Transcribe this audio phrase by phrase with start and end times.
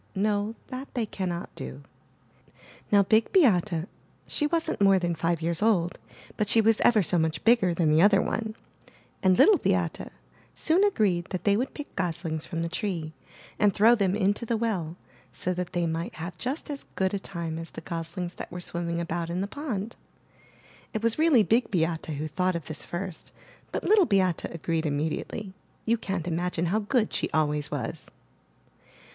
[0.29, 1.83] —no, that they cannot do.
[2.91, 3.85] Now Big Beate—
[4.25, 5.99] she wasn't more than five years old,
[6.37, 8.55] but she was ever so much bigger than the other one—
[9.21, 10.07] and Little Beate,
[10.55, 13.13] soon agreed that they would pick goslings from the tree
[13.59, 14.95] and throw them into the well,
[15.31, 18.59] so that they might hav"e just as good a time as the goslings that were
[18.59, 19.95] swimming about in the pond.
[20.95, 23.31] It was really Big Beate who thought of this first,
[23.71, 25.53] but Little Beate agreed immediately;
[25.85, 28.07] you can't imagine how good she always was.